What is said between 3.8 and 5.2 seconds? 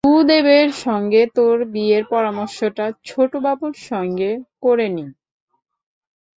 সঙ্গে করে নি।